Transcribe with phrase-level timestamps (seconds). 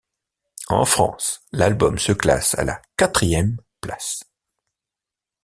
[0.69, 4.23] En France, l'album se classe à la quatrième place.